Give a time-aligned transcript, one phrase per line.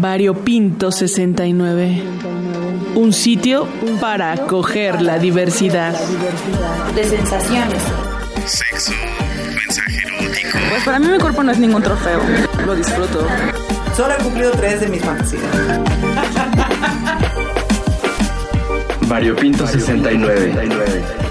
[0.00, 2.02] Variopinto 69.
[2.96, 3.68] Un sitio
[4.00, 5.94] para acoger la diversidad.
[6.94, 7.82] De sensaciones.
[8.44, 8.92] Sexo,
[9.56, 10.58] mensaje erótico.
[10.68, 12.20] Pues para mí mi cuerpo no es ningún trofeo.
[12.66, 13.26] Lo disfruto.
[13.96, 15.44] Solo he cumplido tres de mis fantasías.
[19.08, 21.23] Variopinto 69.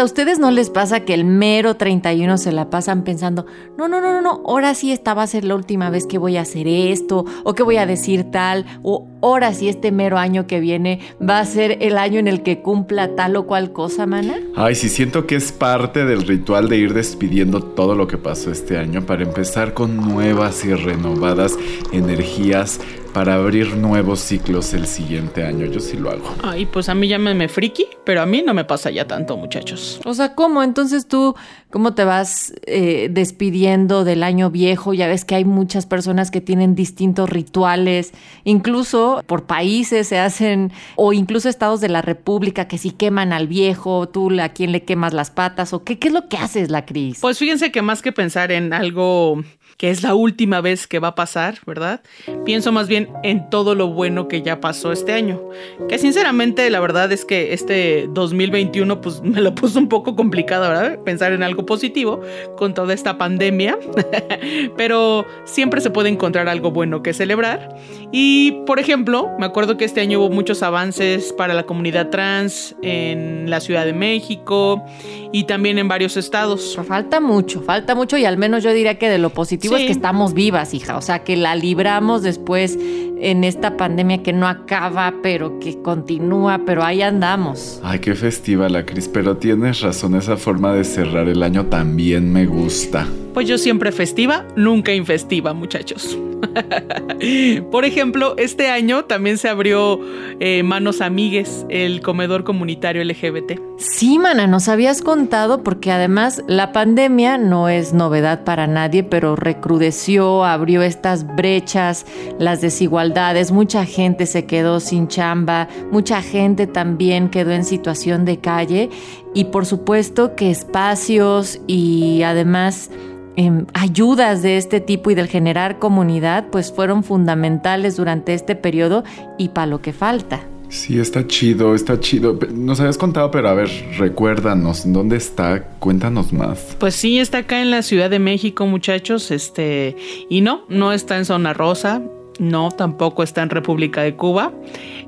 [0.00, 3.44] A ustedes no les pasa que el mero 31 se la pasan pensando,
[3.76, 6.16] no, no, no, no, no, ahora sí esta va a ser la última vez que
[6.16, 10.16] voy a hacer esto, o que voy a decir tal, o ahora sí este mero
[10.16, 13.74] año que viene va a ser el año en el que cumpla tal o cual
[13.74, 14.38] cosa, mana.
[14.56, 18.50] Ay, sí, siento que es parte del ritual de ir despidiendo todo lo que pasó
[18.50, 21.58] este año para empezar con nuevas y renovadas
[21.92, 22.80] energías
[23.12, 25.66] para abrir nuevos ciclos el siguiente año.
[25.66, 26.34] Yo sí lo hago.
[26.42, 30.00] Ay, pues a mí llámeme friki, pero a mí no me pasa ya tanto, muchachos.
[30.04, 30.62] O sea, ¿cómo?
[30.62, 31.34] Entonces tú,
[31.70, 34.94] ¿cómo te vas eh, despidiendo del año viejo?
[34.94, 38.12] Ya ves que hay muchas personas que tienen distintos rituales,
[38.44, 43.48] incluso por países se hacen, o incluso estados de la República que si queman al
[43.48, 46.70] viejo, tú a quién le quemas las patas, o qué, qué es lo que haces,
[46.70, 47.18] la Cris.
[47.20, 49.42] Pues fíjense que más que pensar en algo
[49.80, 52.02] que es la última vez que va a pasar, ¿verdad?
[52.44, 55.40] Pienso más bien en todo lo bueno que ya pasó este año.
[55.88, 60.68] Que sinceramente la verdad es que este 2021 pues me lo puso un poco complicado,
[60.68, 60.98] ¿verdad?
[61.02, 62.20] Pensar en algo positivo
[62.58, 63.78] con toda esta pandemia.
[64.76, 67.74] Pero siempre se puede encontrar algo bueno que celebrar.
[68.12, 72.76] Y por ejemplo, me acuerdo que este año hubo muchos avances para la comunidad trans
[72.82, 74.84] en la Ciudad de México
[75.32, 76.78] y también en varios estados.
[76.86, 79.86] Falta mucho, falta mucho y al menos yo diría que de lo positivo es Sí.
[79.86, 80.96] que estamos vivas, hija.
[80.96, 82.78] O sea, que la libramos después
[83.22, 87.78] en esta pandemia que no acaba, pero que continúa, pero ahí andamos.
[87.82, 92.32] Ay, qué festiva la Cris, pero tienes razón, esa forma de cerrar el año también
[92.32, 93.06] me gusta.
[93.34, 96.18] Pues yo siempre festiva, nunca infestiva, muchachos.
[97.70, 100.00] Por ejemplo, este año también se abrió
[100.40, 103.60] eh, Manos Amigues, el comedor comunitario LGBT.
[103.76, 109.36] Sí, mana, nos habías contado porque además la pandemia no es novedad para nadie, pero
[109.60, 112.06] recrudeció, abrió estas brechas,
[112.38, 118.38] las desigualdades, mucha gente se quedó sin chamba, mucha gente también quedó en situación de
[118.38, 118.88] calle
[119.34, 122.90] y por supuesto que espacios y además
[123.36, 129.04] em, ayudas de este tipo y del generar comunidad pues fueron fundamentales durante este periodo
[129.36, 130.49] y para lo que falta.
[130.70, 132.38] Sí, está chido, está chido.
[132.52, 135.64] Nos habías contado, pero a ver, recuérdanos, ¿dónde está?
[135.80, 136.76] Cuéntanos más.
[136.78, 139.96] Pues sí, está acá en la Ciudad de México, muchachos, este,
[140.28, 142.00] y no, no está en Zona Rosa,
[142.38, 144.52] no, tampoco está en República de Cuba,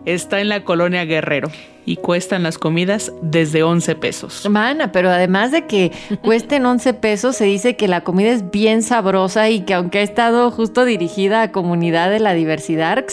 [0.04, 1.48] está en la colonia Guerrero
[1.84, 4.48] y cuestan las comidas desde 11 pesos.
[4.48, 8.82] Mana, pero además de que cuesten 11 pesos, se dice que la comida es bien
[8.82, 13.04] sabrosa y que aunque ha estado justo dirigida a comunidad de la diversidad,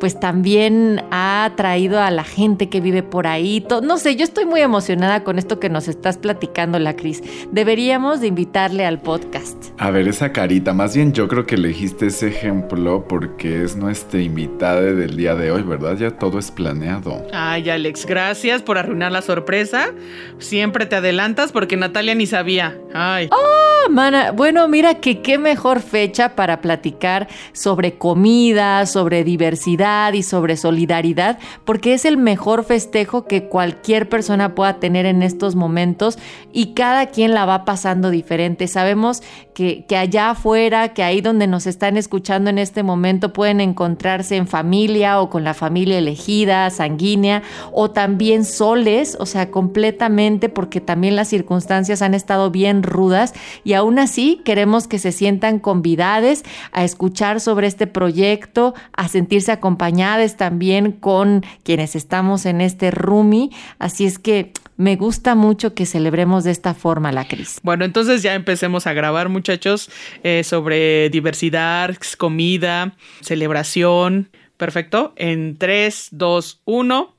[0.00, 3.64] pues también ha traído a la gente que vive por ahí.
[3.82, 7.22] No sé, yo estoy muy emocionada con esto que nos estás platicando, la Cris.
[7.52, 9.56] Deberíamos de invitarle al podcast.
[9.78, 14.20] A ver, esa carita, más bien yo creo que elegiste ese ejemplo porque es nuestra
[14.20, 15.96] invitada del día de hoy, ¿verdad?
[15.96, 17.22] Ya todo es planeado.
[17.32, 18.17] Ay, Alex, gracias
[18.62, 19.92] por arruinar la sorpresa.
[20.38, 22.76] Siempre te adelantas porque Natalia ni sabía.
[22.92, 23.28] Ay.
[23.32, 23.67] Ah,
[24.34, 31.38] bueno, mira que qué mejor fecha para platicar sobre comida, sobre diversidad y sobre solidaridad,
[31.64, 36.18] porque es el mejor festejo que cualquier persona pueda tener en estos momentos
[36.52, 38.66] y cada quien la va pasando diferente.
[38.68, 39.22] Sabemos
[39.54, 44.36] que, que allá afuera, que ahí donde nos están escuchando en este momento, pueden encontrarse
[44.36, 50.80] en familia o con la familia elegida, sanguínea, o también soles, o sea, completamente, porque
[50.80, 53.34] también las circunstancias han estado bien rudas
[53.64, 59.52] y aún así queremos que se sientan convidadas a escuchar sobre este proyecto, a sentirse
[59.52, 63.50] acompañadas también con quienes estamos en este Rumi.
[63.78, 67.60] Así es que me gusta mucho que celebremos de esta forma la Cris.
[67.62, 69.90] Bueno, entonces ya empecemos a grabar, muchachos,
[70.22, 74.30] eh, sobre diversidad, comida, celebración.
[74.56, 75.14] Perfecto.
[75.16, 77.14] En 3, 2, 1.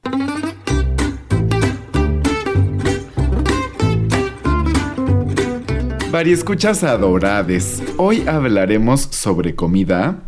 [6.12, 10.24] Variescuchas adorades, hoy hablaremos sobre comida,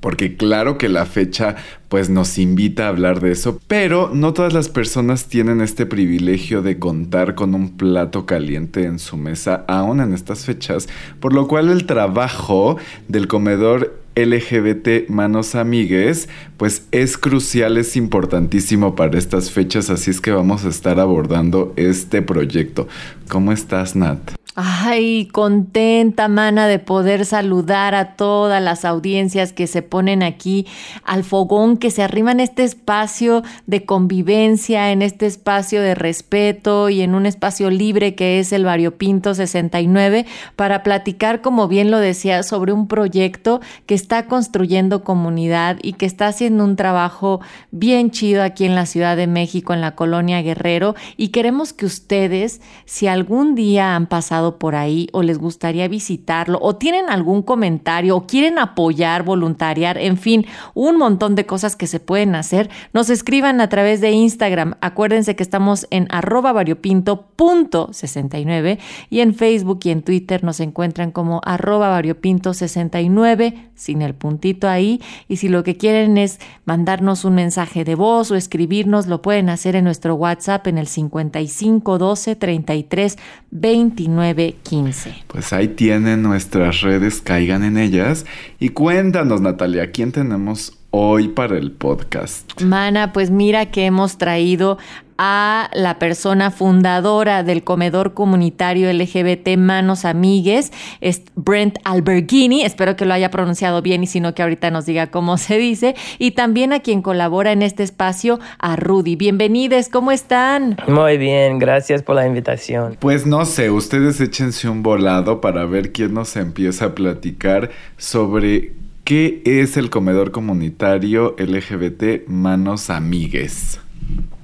[0.00, 1.56] porque claro que la fecha
[1.88, 6.62] pues nos invita a hablar de eso, pero no todas las personas tienen este privilegio
[6.62, 10.88] de contar con un plato caliente en su mesa aún en estas fechas,
[11.18, 12.76] por lo cual el trabajo
[13.08, 20.20] del comedor LGBT Manos Amigues, pues es crucial, es importantísimo para estas fechas, así es
[20.20, 22.86] que vamos a estar abordando este proyecto.
[23.28, 24.37] ¿Cómo estás, Nat?
[24.60, 30.66] Ay, contenta, mana, de poder saludar a todas las audiencias que se ponen aquí
[31.04, 37.02] al fogón, que se arriman este espacio de convivencia, en este espacio de respeto y
[37.02, 40.26] en un espacio libre que es el Variopinto 69,
[40.56, 46.06] para platicar, como bien lo decía, sobre un proyecto que está construyendo comunidad y que
[46.06, 47.40] está haciendo un trabajo
[47.70, 50.96] bien chido aquí en la Ciudad de México, en la colonia Guerrero.
[51.16, 56.58] Y queremos que ustedes, si algún día han pasado por ahí o les gustaría visitarlo
[56.62, 61.86] o tienen algún comentario o quieren apoyar, voluntariar, en fin, un montón de cosas que
[61.86, 64.76] se pueden hacer, nos escriban a través de Instagram.
[64.80, 68.78] Acuérdense que estamos en arroba variopinto.69
[69.10, 75.00] y en Facebook y en Twitter nos encuentran como arroba variopinto69 sin el puntito ahí.
[75.28, 79.50] Y si lo que quieren es mandarnos un mensaje de voz o escribirnos, lo pueden
[79.50, 83.18] hacer en nuestro WhatsApp en el 55 12 33
[83.50, 85.24] 29 15.
[85.26, 88.26] Pues ahí tienen nuestras redes, caigan en ellas.
[88.58, 92.62] Y cuéntanos, Natalia, ¿quién tenemos hoy para el podcast?
[92.62, 94.78] Mana, pues mira que hemos traído
[95.18, 103.04] a la persona fundadora del comedor comunitario LGBT Manos Amigues, es Brent Alberghini, espero que
[103.04, 106.30] lo haya pronunciado bien y si no que ahorita nos diga cómo se dice, y
[106.30, 109.16] también a quien colabora en este espacio, a Rudy.
[109.16, 110.76] Bienvenidos, ¿cómo están?
[110.86, 112.96] Muy bien, gracias por la invitación.
[113.00, 118.77] Pues no sé, ustedes échense un volado para ver quién nos empieza a platicar sobre
[119.08, 123.80] qué es el comedor comunitario LGBT Manos Amigues.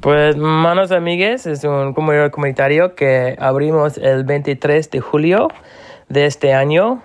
[0.00, 5.48] Pues Manos Amigues es un comedor comunitario que abrimos el 23 de julio
[6.08, 7.02] de este año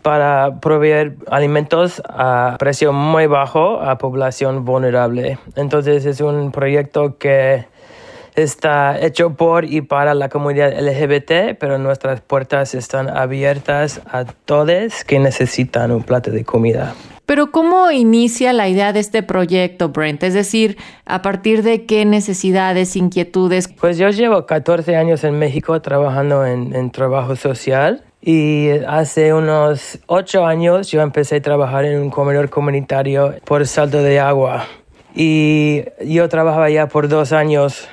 [0.00, 5.38] para proveer alimentos a precio muy bajo a población vulnerable.
[5.56, 7.66] Entonces es un proyecto que
[8.42, 15.04] está hecho por y para la comunidad LGBT, pero nuestras puertas están abiertas a todos
[15.04, 16.94] que necesitan un plato de comida.
[17.26, 20.22] Pero ¿cómo inicia la idea de este proyecto, Brent?
[20.22, 23.68] Es decir, ¿a partir de qué necesidades, inquietudes?
[23.68, 29.98] Pues yo llevo 14 años en México trabajando en, en trabajo social y hace unos
[30.06, 34.64] 8 años yo empecé a trabajar en un comedor comunitario por Salto de Agua.
[35.14, 37.88] Y yo trabajaba allá por dos años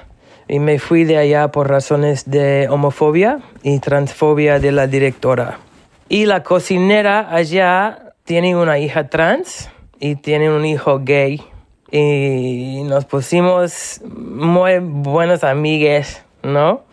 [0.47, 5.59] y me fui de allá por razones de homofobia y transfobia de la directora.
[6.07, 9.69] Y la cocinera allá tiene una hija trans
[9.99, 11.41] y tiene un hijo gay.
[11.91, 16.83] Y nos pusimos muy buenas amigas, ¿no?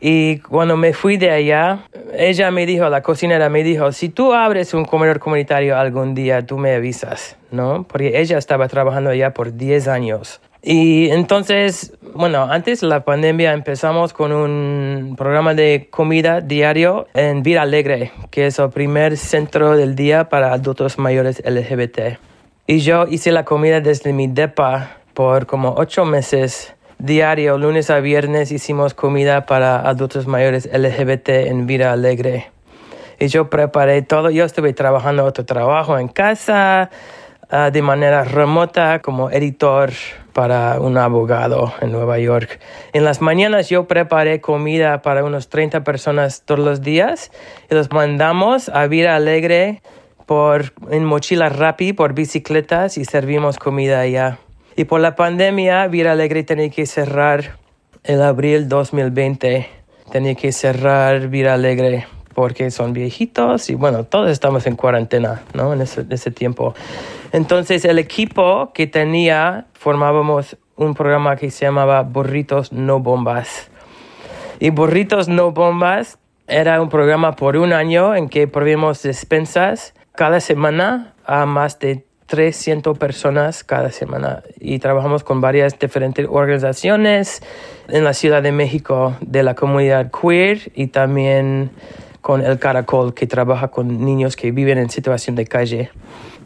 [0.00, 1.80] Y cuando me fui de allá,
[2.14, 6.46] ella me dijo, la cocinera me dijo, si tú abres un comedor comunitario algún día,
[6.46, 7.82] tú me avisas, ¿no?
[7.82, 10.40] Porque ella estaba trabajando allá por 10 años.
[10.62, 17.42] Y entonces, bueno, antes de la pandemia empezamos con un programa de comida diario en
[17.42, 22.18] Vida Alegre, que es el primer centro del día para adultos mayores LGBT.
[22.66, 26.74] Y yo hice la comida desde mi depa por como ocho meses.
[26.98, 32.50] Diario, lunes a viernes, hicimos comida para adultos mayores LGBT en Vida Alegre.
[33.20, 34.30] Y yo preparé todo.
[34.30, 36.90] Yo estuve trabajando otro trabajo en casa,
[37.52, 39.92] uh, de manera remota como editor
[40.38, 42.60] para un abogado en Nueva York.
[42.92, 47.32] En las mañanas yo preparé comida para unos 30 personas todos los días
[47.68, 49.82] y los mandamos a Vida Alegre
[50.26, 54.38] por, en mochilas Rappi por bicicletas y servimos comida allá.
[54.76, 57.58] Y por la pandemia, Vida Alegre tenía que cerrar
[58.04, 59.68] el abril 2020.
[60.12, 62.06] Tenía que cerrar Vida Alegre
[62.38, 65.72] porque son viejitos y bueno, todos estamos en cuarentena, ¿no?
[65.72, 66.72] En ese, ese tiempo.
[67.32, 73.72] Entonces el equipo que tenía, formábamos un programa que se llamaba Burritos No Bombas.
[74.60, 80.38] Y Burritos No Bombas era un programa por un año en que proveíamos despensas cada
[80.38, 87.42] semana a más de 300 personas cada semana y trabajamos con varias diferentes organizaciones
[87.88, 91.72] en la Ciudad de México de la comunidad queer y también
[92.20, 95.90] con El Caracol, que trabaja con niños que viven en situación de calle.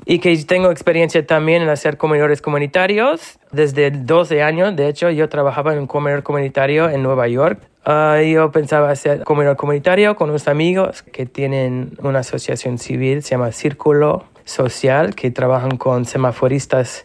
[0.05, 3.39] Y que tengo experiencia también en hacer comedores comunitarios.
[3.53, 7.61] Desde 12 años, de hecho, yo trabajaba en un comedor comunitario en Nueva York.
[7.87, 13.31] Uh, yo pensaba hacer comedor comunitario con unos amigos que tienen una asociación civil, se
[13.31, 14.25] llama Círculo.
[14.45, 17.05] social que trabajan con semaforistas.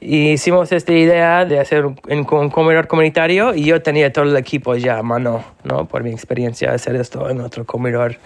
[0.00, 4.36] Y hicimos esta idea de hacer un, un comedor comunitario y yo tenía todo el
[4.36, 5.86] equipo ya a mano, ¿no?
[5.86, 8.16] Por mi experiencia hacer esto en otro comedor.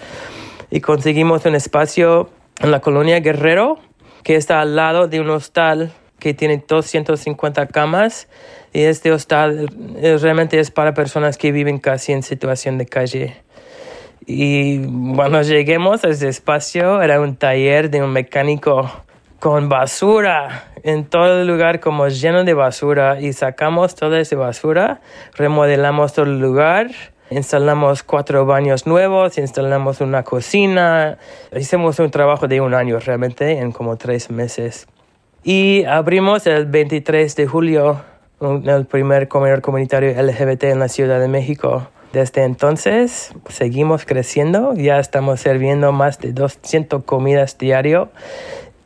[0.71, 3.79] Y conseguimos un espacio en la colonia Guerrero
[4.23, 8.29] que está al lado de un hostal que tiene 250 camas
[8.73, 13.37] y este hostal eh, realmente es para personas que viven casi en situación de calle.
[14.27, 18.91] Y cuando lleguemos a ese espacio era un taller de un mecánico
[19.45, 25.03] con basura en todo el lugar como lleno de basura y sacamos toda esa basura,
[25.35, 26.91] remodelamos todo el lugar,
[27.29, 31.19] instalamos cuatro baños nuevos, instalamos una cocina,
[31.55, 34.87] hicimos un trabajo de un año realmente en como tres meses.
[35.43, 38.01] Y abrimos el 23 de julio
[38.41, 41.87] el primer comedor comunitario LGBT en la Ciudad de México.
[42.15, 48.11] Desde entonces seguimos creciendo, ya estamos sirviendo más de 200 comidas diario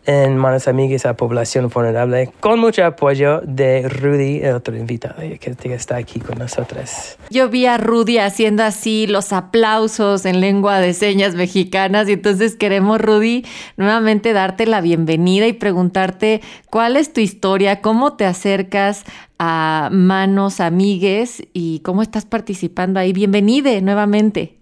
[0.09, 5.75] en Manos Amigas a Población Vulnerable, con mucho apoyo de Rudy, el otro invitado que
[5.75, 7.19] está aquí con nosotros.
[7.29, 12.57] Yo vi a Rudy haciendo así los aplausos en lengua de señas mexicanas y entonces
[12.57, 13.45] queremos, Rudy,
[13.77, 19.05] nuevamente darte la bienvenida y preguntarte cuál es tu historia, cómo te acercas
[19.39, 23.13] a Manos Amigues y cómo estás participando ahí.
[23.13, 24.55] Bienvenide nuevamente.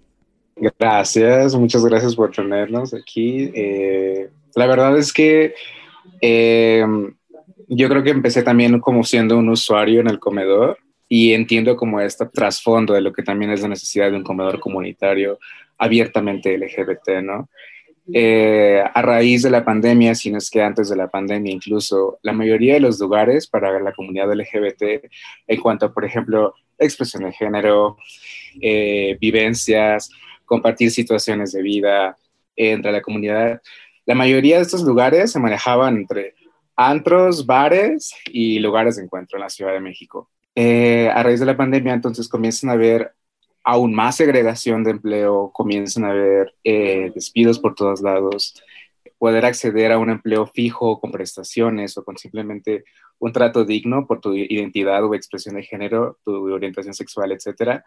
[0.56, 3.52] Gracias, muchas gracias por tenernos aquí.
[3.54, 5.54] Eh, la verdad es que
[6.20, 6.84] eh,
[7.68, 12.00] yo creo que empecé también como siendo un usuario en el comedor y entiendo como
[12.00, 15.38] este trasfondo de lo que también es la necesidad de un comedor comunitario
[15.78, 17.48] abiertamente LGBT, ¿no?
[18.12, 22.18] Eh, a raíz de la pandemia, si no es que antes de la pandemia incluso,
[22.22, 25.10] la mayoría de los lugares para la comunidad LGBT,
[25.48, 27.96] en cuanto a, por ejemplo, expresión de género,
[28.60, 30.08] eh, vivencias,
[30.44, 32.16] compartir situaciones de vida
[32.54, 33.60] entre la comunidad,
[34.06, 36.34] la mayoría de estos lugares se manejaban entre
[36.76, 40.30] antros, bares y lugares de encuentro en la Ciudad de México.
[40.54, 43.12] Eh, a raíz de la pandemia, entonces comienzan a haber
[43.64, 48.54] aún más segregación de empleo, comienzan a haber eh, despidos por todos lados,
[49.18, 52.84] poder acceder a un empleo fijo con prestaciones o con simplemente
[53.18, 57.84] un trato digno por tu identidad o expresión de género, tu orientación sexual, etcétera,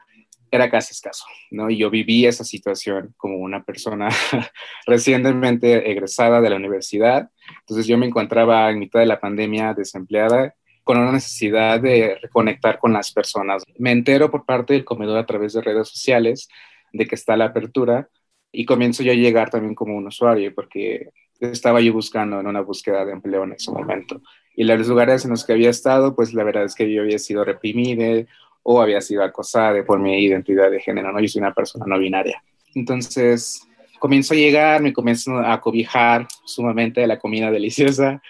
[0.51, 1.69] era casi escaso, ¿no?
[1.69, 4.09] Y yo viví esa situación como una persona
[4.85, 7.29] recientemente egresada de la universidad.
[7.61, 12.79] Entonces yo me encontraba en mitad de la pandemia desempleada con una necesidad de reconectar
[12.79, 13.63] con las personas.
[13.77, 16.49] Me entero por parte del comedor a través de redes sociales
[16.93, 18.09] de que está la apertura
[18.51, 22.61] y comienzo yo a llegar también como un usuario porque estaba yo buscando en una
[22.61, 24.21] búsqueda de empleo en ese momento.
[24.55, 27.19] Y los lugares en los que había estado, pues la verdad es que yo había
[27.19, 28.25] sido reprimida
[28.71, 31.19] o había sido acosada por mi identidad de género, ¿no?
[31.19, 32.43] Yo soy una persona no binaria.
[32.75, 38.21] Entonces, comienzo a llegar, me comienzo a cobijar sumamente de la comida deliciosa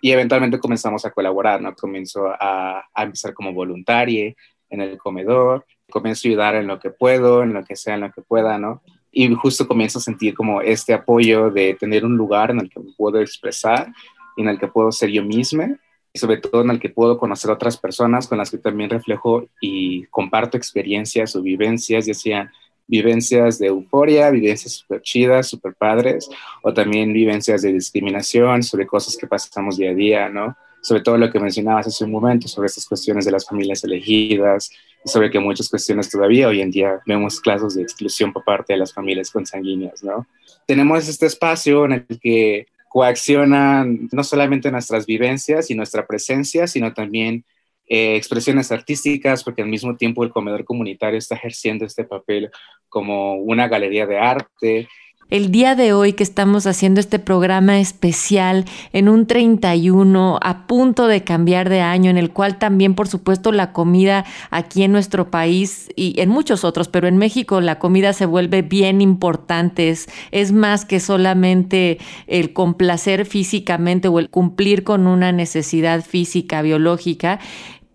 [0.00, 1.74] y eventualmente comenzamos a colaborar, ¿no?
[1.74, 4.32] Comienzo a, a empezar como voluntaria
[4.70, 8.02] en el comedor, comienzo a ayudar en lo que puedo, en lo que sea, en
[8.02, 8.82] lo que pueda, ¿no?
[9.10, 12.78] Y justo comienzo a sentir como este apoyo de tener un lugar en el que
[12.78, 13.88] me puedo expresar
[14.36, 15.76] y en el que puedo ser yo misma
[16.18, 20.04] sobre todo en el que puedo conocer otras personas con las que también reflejo y
[20.06, 22.50] comparto experiencias o vivencias, ya sean
[22.86, 26.28] vivencias de euforia, vivencias súper chidas, súper padres,
[26.62, 30.56] o también vivencias de discriminación sobre cosas que pasamos día a día, ¿no?
[30.82, 34.70] Sobre todo lo que mencionabas hace un momento, sobre estas cuestiones de las familias elegidas,
[35.04, 38.72] y sobre que muchas cuestiones todavía hoy en día vemos casos de exclusión por parte
[38.72, 40.26] de las familias consanguíneas, ¿no?
[40.66, 46.92] Tenemos este espacio en el que coaccionan no solamente nuestras vivencias y nuestra presencia, sino
[46.94, 47.44] también
[47.86, 52.50] eh, expresiones artísticas, porque al mismo tiempo el comedor comunitario está ejerciendo este papel
[52.88, 54.88] como una galería de arte
[55.30, 61.06] el día de hoy que estamos haciendo este programa especial en un 31 a punto
[61.06, 65.30] de cambiar de año, en el cual también, por supuesto, la comida aquí en nuestro
[65.30, 70.08] país y en muchos otros, pero en México la comida se vuelve bien importante, es,
[70.30, 77.38] es más que solamente el complacer físicamente o el cumplir con una necesidad física, biológica.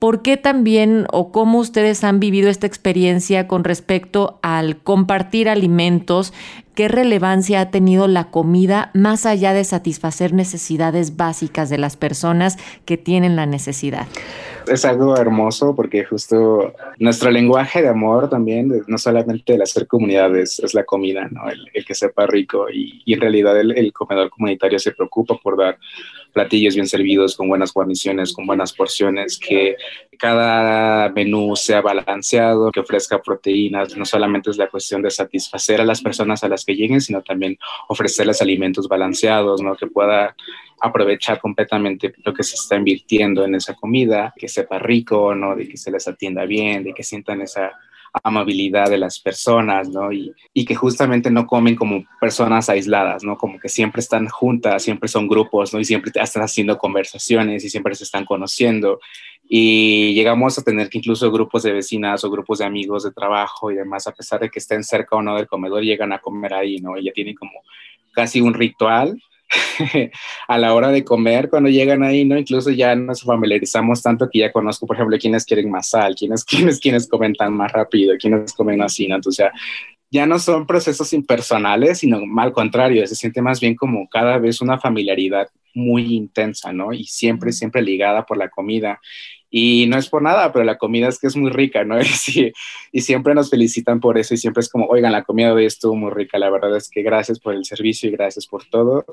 [0.04, 6.34] ¿Por qué también o cómo ustedes han vivido esta experiencia con respecto al compartir alimentos?
[6.76, 12.58] ¿Qué relevancia ha tenido la comida más allá de satisfacer necesidades básicas de las personas
[12.84, 14.06] que tienen la necesidad?
[14.68, 20.60] Es algo hermoso porque justo nuestro lenguaje de amor también, no solamente el hacer comunidades,
[20.60, 21.44] es la comida, ¿no?
[21.50, 25.78] el, que sepa rico y, en realidad el, el comedor comunitario se preocupa por dar
[26.34, 29.76] platillos bien servidos, con buenas guarniciones, con buenas porciones, que
[30.18, 33.96] cada menú sea balanceado, que ofrezca proteínas.
[33.96, 37.22] No solamente es la cuestión de satisfacer a las personas a las que lleguen, sino
[37.22, 39.76] también ofrecerles alimentos balanceados, ¿no?
[39.76, 40.36] Que pueda
[40.82, 45.56] aprovechar completamente lo que se está invirtiendo en esa comida, que sepa rico, ¿no?
[45.56, 47.72] De que se les atienda bien, de que sientan esa
[48.22, 50.12] amabilidad de las personas, ¿no?
[50.12, 50.34] Y,
[50.66, 53.38] que justamente no comen como personas aisladas, ¿no?
[53.38, 55.80] Como que siempre están juntas, siempre son grupos, ¿no?
[55.80, 59.00] Y siempre están haciendo conversaciones y siempre se están conociendo.
[59.48, 63.72] Y llegamos a tener que incluso grupos de vecinas o grupos de amigos de trabajo
[63.72, 66.54] y demás, a pesar de que estén cerca o no del comedor, llegan a comer
[66.54, 66.98] ahí, ¿no?
[66.98, 67.62] Y ya tienen como
[68.14, 69.20] casi un ritual
[70.48, 72.38] a la hora de comer cuando llegan ahí, ¿no?
[72.38, 76.44] Incluso ya nos familiarizamos tanto que ya conozco, por ejemplo, quienes quieren más sal, quienes,
[76.46, 79.16] quienes, quienes comen tan más rápido, quienes comen así, ¿no?
[79.16, 79.48] Entonces,
[80.14, 84.62] ya no son procesos impersonales, sino al contrario, se siente más bien como cada vez
[84.62, 86.94] una familiaridad muy intensa, ¿no?
[86.94, 89.02] Y siempre, siempre ligada por la comida.
[89.50, 91.98] Y no es por nada, pero la comida es que es muy rica, ¿no?
[92.28, 92.54] Y,
[92.92, 95.66] y, siempre nos felicitan por eso y siempre es como, oigan, la comida de hoy
[95.66, 99.06] estuvo muy rica, la verdad es que gracias por el servicio y gracias por todo.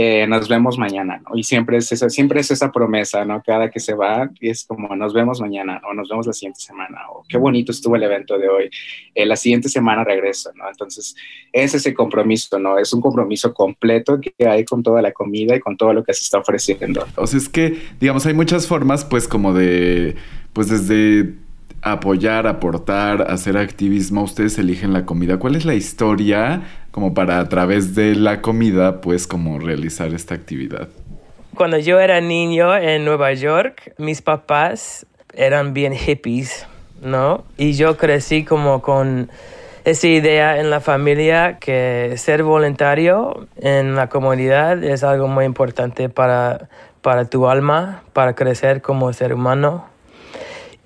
[0.00, 1.36] Eh, nos vemos mañana, ¿no?
[1.36, 3.42] Y siempre es, esa, siempre es esa promesa, ¿no?
[3.44, 7.00] Cada que se va es como, nos vemos mañana, o nos vemos la siguiente semana,
[7.12, 8.70] o qué bonito estuvo el evento de hoy,
[9.12, 10.68] eh, la siguiente semana regreso, ¿no?
[10.68, 11.16] Entonces,
[11.52, 12.78] es ese compromiso, ¿no?
[12.78, 16.14] Es un compromiso completo que hay con toda la comida y con todo lo que
[16.14, 17.04] se está ofreciendo.
[17.16, 20.14] O sea, es que, digamos, hay muchas formas, pues, como de,
[20.52, 21.34] pues, desde
[21.82, 25.38] apoyar, aportar, hacer activismo, ustedes eligen la comida.
[25.38, 30.34] ¿Cuál es la historia como para a través de la comida, pues, como realizar esta
[30.34, 30.88] actividad?
[31.54, 36.66] Cuando yo era niño en Nueva York, mis papás eran bien hippies,
[37.02, 37.44] ¿no?
[37.56, 39.30] Y yo crecí como con
[39.84, 46.08] esa idea en la familia que ser voluntario en la comunidad es algo muy importante
[46.08, 46.68] para,
[47.00, 49.86] para tu alma, para crecer como ser humano.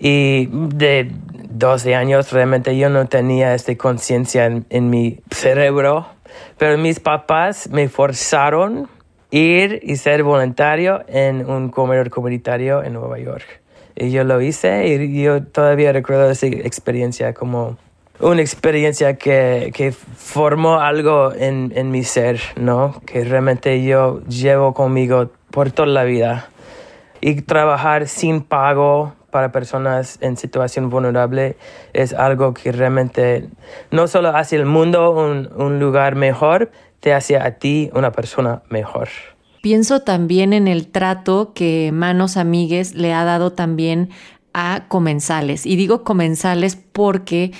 [0.04, 1.12] Y de
[1.50, 6.08] 12 años realmente yo no tenía esta conciencia en, mi cerebro,
[6.58, 8.88] pero mis papás me forzaron
[9.30, 13.62] ir y ser voluntario en un comedor comunitario en Nueva York.
[13.94, 17.76] Y yo lo hice y yo todavía recuerdo esa experiencia como
[18.18, 23.00] una experiencia que, que formó algo en, en mi ser, ¿no?
[23.06, 26.48] Que realmente yo llevo conmigo por toda la vida.
[27.20, 31.56] Y trabajar sin pago para personas en situación vulnerable
[31.94, 33.48] es algo que realmente
[33.90, 39.08] no solo hace el mundo un, lugar mejor, te hace a ti una persona mejor.
[39.62, 44.10] Pienso también en el trato que Manos Amigues le ha dado también
[44.52, 45.64] a comensales.
[45.64, 47.52] Y digo comensales porque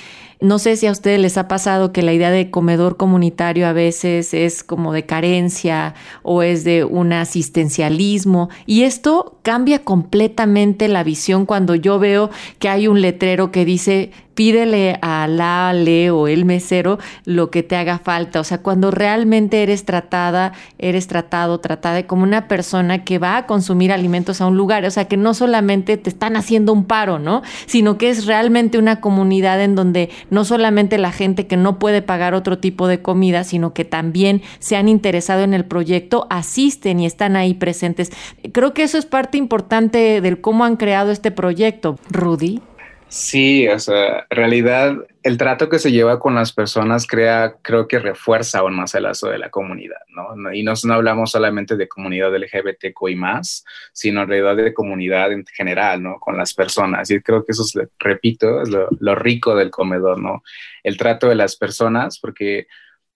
[0.43, 3.71] no sé si a ustedes les ha pasado que la idea de comedor comunitario a
[3.71, 11.05] veces es como de carencia o es de un asistencialismo y esto cambia completamente la
[11.05, 12.29] visión cuando yo veo
[12.59, 17.63] que hay un letrero que dice pídele a la, le o el mesero lo que
[17.63, 18.39] te haga falta.
[18.39, 23.45] O sea, cuando realmente eres tratada, eres tratado, tratada como una persona que va a
[23.45, 24.85] consumir alimentos a un lugar.
[24.85, 27.43] O sea, que no solamente te están haciendo un paro, ¿no?
[27.65, 32.01] Sino que es realmente una comunidad en donde no solamente la gente que no puede
[32.01, 36.99] pagar otro tipo de comida, sino que también se han interesado en el proyecto, asisten
[36.99, 38.11] y están ahí presentes.
[38.51, 41.97] Creo que eso es parte importante del cómo han creado este proyecto.
[42.09, 42.61] Rudy.
[43.15, 47.87] Sí, o sea, en realidad el trato que se lleva con las personas crea, creo
[47.87, 50.51] que refuerza aún más el lazo de la comunidad, ¿no?
[50.51, 55.31] Y no, no hablamos solamente de comunidad LGBTQ y más, sino en realidad de comunidad
[55.31, 56.19] en general, ¿no?
[56.19, 57.11] Con las personas.
[57.11, 60.41] Y creo que eso es, repito, es lo, rico del comedor, ¿no?
[60.81, 62.65] El trato de las personas, porque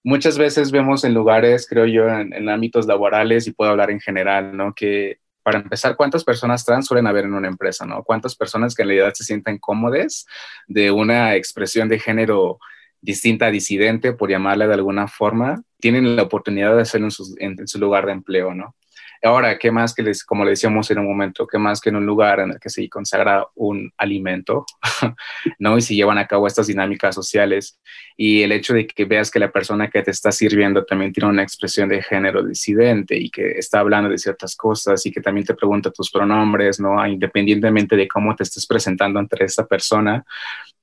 [0.03, 3.99] muchas veces vemos en lugares, creo yo, en, en ámbitos laborales, y puedo hablar en
[3.99, 4.75] general, ¿no?
[4.75, 8.03] Que para empezar, ¿cuántas personas trans suelen haber en una empresa, no?
[8.03, 10.25] ¿Cuántas personas que en realidad se sienten cómodas
[10.67, 12.59] de una expresión de género
[12.99, 17.07] distinta, disidente, por llamarle de alguna forma, tienen la oportunidad de hacerlo
[17.37, 18.75] en, en su lugar de empleo, ¿no?
[19.23, 21.95] Ahora, ¿qué más que les, como le decíamos en un momento, qué más que en
[21.95, 24.65] un lugar en el que se consagra un alimento,
[25.59, 25.77] ¿no?
[25.77, 27.79] Y se llevan a cabo estas dinámicas sociales
[28.15, 31.29] y el hecho de que veas que la persona que te está sirviendo también tiene
[31.29, 35.45] una expresión de género disidente y que está hablando de ciertas cosas y que también
[35.45, 37.05] te pregunta tus pronombres, ¿no?
[37.05, 40.25] Independientemente de cómo te estés presentando ante esta persona,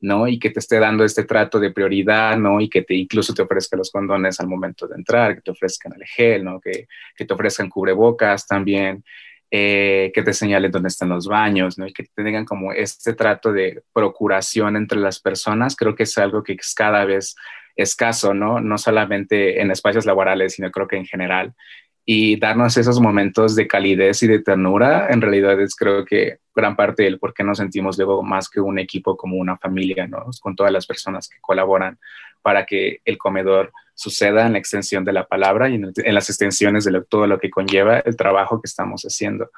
[0.00, 0.28] ¿no?
[0.28, 2.60] Y que te esté dando este trato de prioridad, ¿no?
[2.60, 5.92] Y que te incluso te ofrezca los condones al momento de entrar, que te ofrezcan
[5.94, 6.60] el gel, ¿no?
[6.60, 9.04] Que, que te ofrezcan cubrebocas también,
[9.50, 11.86] eh, que te señalen dónde están los baños, ¿no?
[11.86, 16.42] Y que tengan como este trato de procuración entre las personas, creo que es algo
[16.42, 17.36] que es cada vez
[17.76, 18.60] escaso, ¿no?
[18.60, 21.54] No solamente en espacios laborales, sino creo que en general.
[22.06, 26.76] y darnos esos momentos de calidez y de ternura, en realidad es creo que gran
[26.76, 30.26] parte del por qué nos sentimos luego más que un equipo como una familia, ¿no?
[30.42, 31.98] Con todas las personas que colaboran
[32.44, 36.84] para que el comedor suceda en la extensión de la palabra y en, las extensiones
[36.84, 39.50] de todo lo que conlleva el trabajo que estamos haciendo.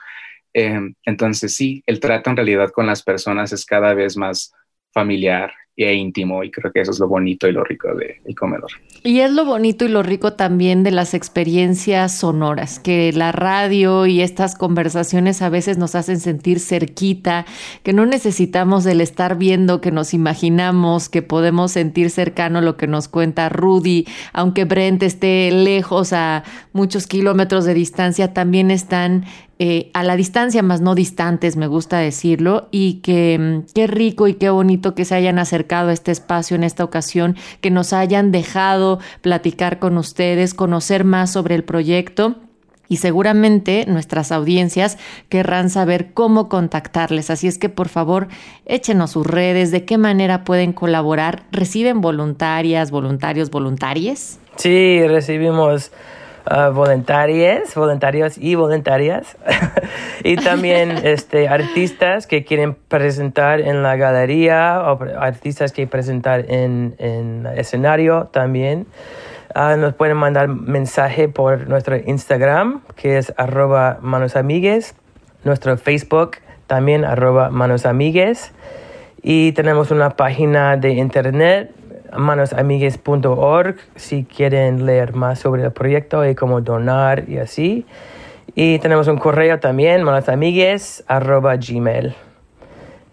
[0.52, 4.52] Em, entonces sí, el trato en realidad con las personas es cada vez más
[4.96, 8.70] familiar e íntimo y creo que eso es lo bonito y lo rico del comedor.
[9.02, 14.06] Y es lo bonito y lo rico también de las experiencias sonoras, que la radio
[14.06, 17.44] y estas conversaciones a veces nos hacen sentir cerquita,
[17.82, 22.86] que no necesitamos el estar viendo, que nos imaginamos, que podemos sentir cercano lo que
[22.86, 29.26] nos cuenta Rudy, aunque Brent esté lejos a muchos kilómetros de distancia, también están
[29.58, 34.28] eh, a la distancia, más no distantes, me gusta decirlo, y que mm, qué rico
[34.28, 37.94] y qué bonito que se hayan acercado a este espacio en esta ocasión, que nos
[37.94, 42.36] hayan dejado platicar con ustedes, conocer más sobre el proyecto.
[42.88, 44.96] Y seguramente nuestras audiencias
[45.28, 47.30] querrán saber cómo contactarles.
[47.30, 48.28] Así es que por favor
[48.64, 51.46] échenos sus redes, de qué manera pueden colaborar.
[51.50, 54.38] ¿Reciben voluntarias, voluntarios, voluntarias?
[54.54, 55.90] Sí, recibimos
[56.50, 59.36] uh, voluntarios, voluntarios y voluntarias.
[60.24, 66.94] y también este, artistas que quieren presentar en la galería o artistas que presentar en,
[66.98, 68.86] en escenario también.
[69.54, 74.94] Uh, nos pueden mandar mensaje por nuestro Instagram, que es arroba manosamigues,
[75.44, 78.52] nuestro Facebook también arroba manosamigues,
[79.22, 81.75] y tenemos una página de internet
[82.18, 87.86] manosamigues.org si quieren leer más sobre el proyecto y cómo donar y así.
[88.54, 92.14] Y tenemos un correo también, manosamigues.gmail.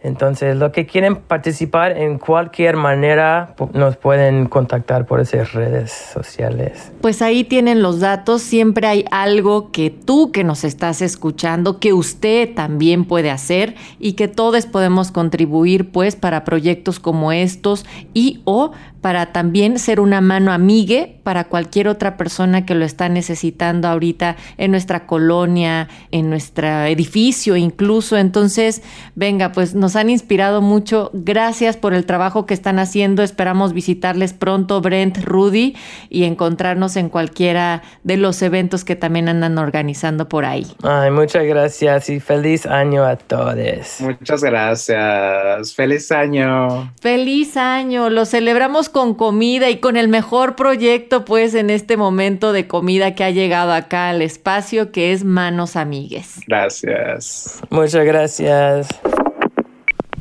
[0.04, 6.92] Entonces, los que quieren participar en cualquier manera nos pueden contactar por esas redes sociales.
[7.02, 8.42] Pues ahí tienen los datos.
[8.42, 14.14] Siempre hay algo que tú que nos estás escuchando, que usted también puede hacer y
[14.14, 18.72] que todos podemos contribuir pues para proyectos como estos y o
[19.04, 24.38] para también ser una mano amigue para cualquier otra persona que lo está necesitando ahorita
[24.58, 28.18] en nuestra colonia, en nuestro edificio incluso.
[28.18, 28.82] Entonces,
[29.16, 31.10] venga, pues nos han inspirado mucho.
[31.14, 33.24] Gracias por el trabajo que están haciendo.
[33.24, 35.76] Esperamos visitarles pronto, Brent, Rudy,
[36.10, 40.68] y encontrarnos en cualquiera de los eventos que también andan organizando por ahí.
[40.84, 44.00] Ay, muchas gracias y feliz año a todos.
[44.00, 45.74] Muchas gracias.
[45.74, 46.94] Feliz año.
[47.02, 48.10] Feliz año.
[48.10, 53.16] Lo celebramos con comida y con el mejor proyecto pues en este momento de comida
[53.16, 56.42] que ha llegado acá al espacio que es Manos Amigues.
[56.48, 57.62] Gracias.
[57.70, 58.88] Muchas gracias.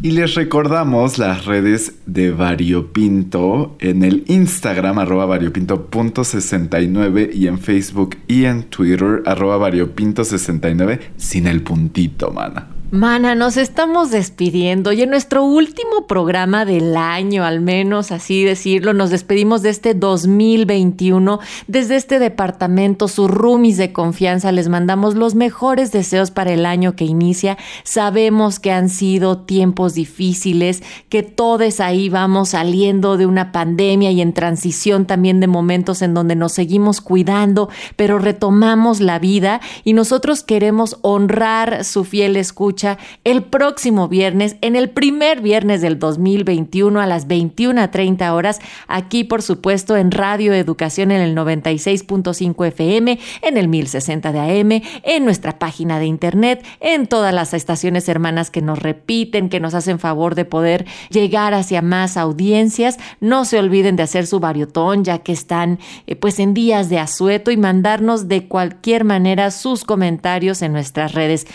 [0.05, 8.17] Y les recordamos las redes de Variopinto en el Instagram arroba variopinto.69 y en Facebook
[8.27, 12.72] y en Twitter arroba variopinto69 sin el puntito, mana.
[12.95, 18.93] Mana, nos estamos despidiendo y en nuestro último programa del año, al menos así decirlo,
[18.93, 21.41] nos despedimos de este 2021.
[21.69, 26.95] Desde este departamento, sus roomies de confianza, les mandamos los mejores deseos para el año
[26.95, 27.57] que inicia.
[27.83, 34.21] Sabemos que han sido tiempos difíciles, que todos ahí vamos saliendo de una pandemia y
[34.21, 39.95] en transición también de momentos en donde nos seguimos cuidando, pero retomamos la vida y
[39.95, 42.82] nosotros queremos honrar su fiel escucha
[43.25, 49.43] el próximo viernes, en el primer viernes del 2021 a las 21.30 horas, aquí por
[49.43, 55.59] supuesto en Radio Educación en el 96.5 FM, en el 1060 de AM, en nuestra
[55.59, 60.35] página de internet, en todas las estaciones hermanas que nos repiten, que nos hacen favor
[60.35, 62.99] de poder llegar hacia más audiencias.
[63.21, 66.99] No se olviden de hacer su variotón ya que están eh, pues en días de
[66.99, 71.47] asueto y mandarnos de cualquier manera sus comentarios en nuestras redes.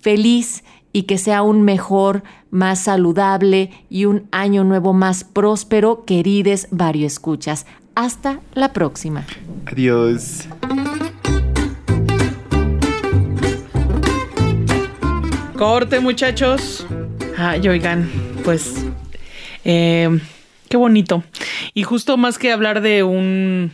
[0.00, 0.62] Feliz
[0.96, 7.06] y que sea un mejor, más saludable y un año nuevo más próspero, querides Vario
[7.06, 7.66] Escuchas.
[7.94, 9.26] Hasta la próxima.
[9.66, 10.48] Adiós.
[15.58, 16.86] Corte, muchachos.
[17.36, 18.10] Ay, oigan,
[18.42, 18.86] pues
[19.66, 20.18] eh,
[20.70, 21.24] qué bonito.
[21.74, 23.70] Y justo más que hablar de un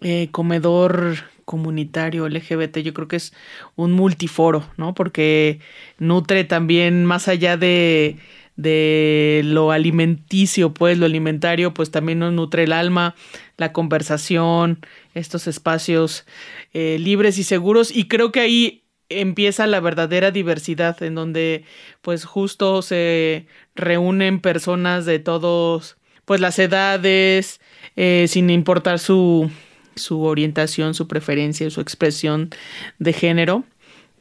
[0.00, 3.32] eh, comedor comunitario LGBT, yo creo que es
[3.76, 4.94] un multiforo, ¿no?
[4.94, 5.60] Porque
[5.98, 8.18] nutre también más allá de,
[8.56, 13.14] de lo alimenticio, pues lo alimentario, pues también nos nutre el alma,
[13.56, 14.80] la conversación,
[15.14, 16.26] estos espacios
[16.72, 17.94] eh, libres y seguros.
[17.94, 21.64] Y creo que ahí empieza la verdadera diversidad, en donde
[22.00, 27.60] pues justo se reúnen personas de todos, pues las edades,
[27.96, 29.50] eh, sin importar su
[30.00, 32.50] su orientación, su preferencia y su expresión
[32.98, 33.64] de género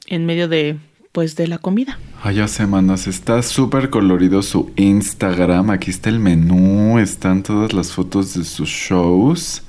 [0.07, 0.77] en medio de
[1.11, 1.97] pues de la comida.
[2.21, 5.71] Ay, ya semanas, está súper colorido su Instagram.
[5.71, 9.63] Aquí está el menú, están todas las fotos de sus shows.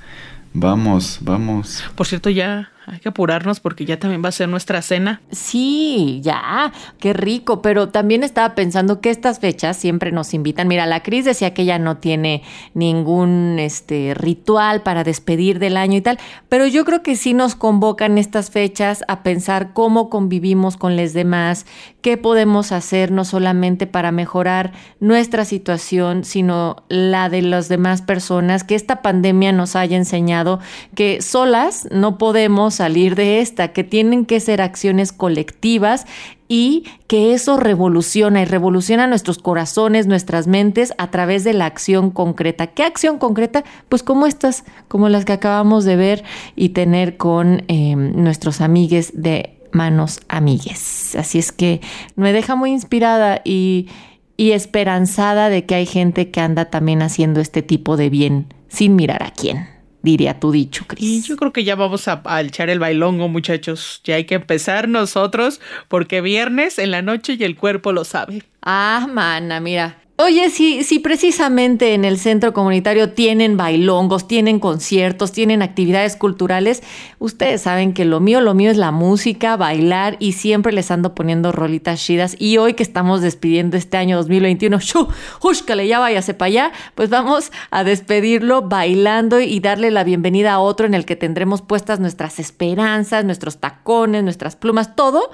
[0.53, 1.83] Vamos, vamos.
[1.95, 5.21] Por cierto, ya hay que apurarnos porque ya también va a ser nuestra cena.
[5.31, 10.69] Sí, ya, qué rico, pero también estaba pensando que estas fechas siempre nos invitan.
[10.69, 12.43] Mira, la Cris decía que ella no tiene
[12.75, 17.55] ningún este ritual para despedir del año y tal, pero yo creo que sí nos
[17.55, 21.67] convocan estas fechas a pensar cómo convivimos con los demás,
[22.01, 28.65] qué podemos hacer no solamente para mejorar nuestra situación, sino la de las demás personas,
[28.65, 30.61] que esta pandemia nos haya enseñado
[30.95, 36.07] que solas no podemos salir de esta, que tienen que ser acciones colectivas
[36.49, 42.11] y que eso revoluciona y revoluciona nuestros corazones, nuestras mentes a través de la acción
[42.11, 42.67] concreta.
[42.67, 43.63] ¿Qué acción concreta?
[43.89, 46.25] Pues como estas, como las que acabamos de ver
[46.57, 51.17] y tener con eh, nuestros amigues de manos amigues.
[51.17, 51.81] Así es que
[52.17, 53.89] me deja muy inspirada y,
[54.37, 58.97] y esperanzada de que hay gente que anda también haciendo este tipo de bien sin
[58.97, 59.69] mirar a quién
[60.03, 61.03] diría tu dicho, Cris.
[61.03, 64.01] Y yo creo que ya vamos a, a, echar el bailongo, muchachos.
[64.05, 68.43] Ya hay que empezar nosotros, porque viernes en la noche y el cuerpo lo sabe.
[68.63, 70.00] Ah, mana, mira.
[70.23, 76.83] Oye, si, si precisamente en el centro comunitario tienen bailongos, tienen conciertos, tienen actividades culturales,
[77.19, 81.15] ustedes saben que lo mío, lo mío es la música, bailar y siempre les ando
[81.15, 82.37] poniendo rolitas chidas.
[82.39, 85.09] Y hoy que estamos despidiendo este año 2021, ¡shu!
[85.39, 85.89] ¡Júscale!
[85.89, 86.73] Ya váyase para allá.
[86.95, 91.63] Pues vamos a despedirlo bailando y darle la bienvenida a otro en el que tendremos
[91.63, 95.31] puestas nuestras esperanzas, nuestros tacones, nuestras plumas, todo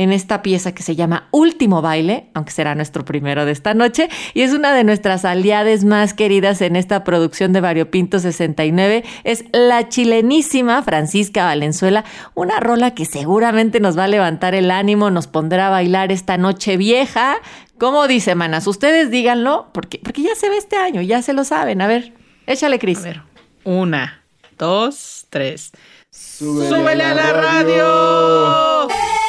[0.00, 4.08] en esta pieza que se llama Último Baile, aunque será nuestro primero de esta noche,
[4.32, 9.44] y es una de nuestras aliadas más queridas en esta producción de Variopinto 69, es
[9.52, 15.26] la chilenísima Francisca Valenzuela, una rola que seguramente nos va a levantar el ánimo, nos
[15.26, 17.36] pondrá a bailar esta noche vieja.
[17.76, 18.66] ¿Cómo dice, manas?
[18.66, 21.82] Ustedes díganlo, porque, porque ya se ve este año, ya se lo saben.
[21.82, 22.14] A ver,
[22.46, 23.00] échale, Cris.
[23.00, 23.22] A ver,
[23.64, 24.24] una,
[24.56, 25.72] dos, tres.
[26.08, 28.88] ¡Súbele, ¡Súbele a la radio!
[28.88, 29.19] radio!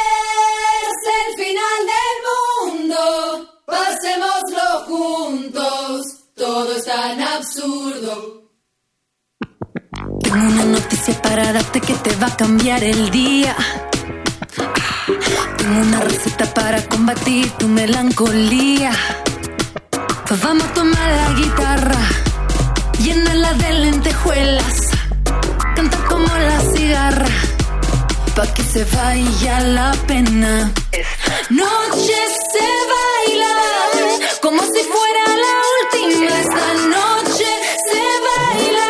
[4.92, 6.02] Juntos,
[6.36, 8.14] todo es tan absurdo.
[10.24, 13.56] Tengo una noticia para darte que te va a cambiar el día.
[15.58, 18.92] Tengo una receta para combatir tu melancolía.
[20.28, 22.02] Pues vamos a tomar la guitarra,
[23.00, 24.76] llenarla de lentejuelas,
[25.76, 27.34] cantar como la cigarra,
[28.36, 30.72] pa' que se vaya la pena.
[30.92, 32.20] Noche
[32.52, 33.56] se baila
[34.42, 36.38] como si fuera la última.
[36.38, 37.46] Esta noche
[37.90, 38.88] se baila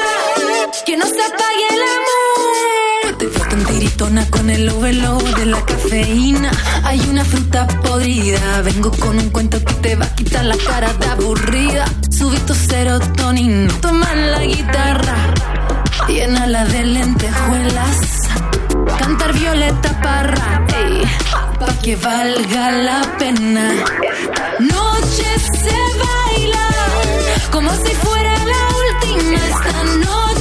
[0.84, 3.18] que no se apague el amor.
[3.20, 6.52] Te falta un tiritona con el overload de la cafeína.
[6.86, 8.62] Hay una fruta podrida.
[8.64, 11.86] Vengo con un cuento que te va a quitar la cara de aburrida.
[12.10, 13.72] Subí tu serotonina.
[13.80, 15.34] Toma la guitarra.
[16.08, 18.21] Llénala de lentejuelas.
[19.00, 20.66] Cantar Violeta Parra.
[20.76, 21.04] Ey
[21.60, 23.66] pa' que valga la pena.
[24.60, 25.30] Noche
[25.64, 26.68] se baila
[27.52, 29.38] como si fuera la última.
[29.54, 30.41] Esta noche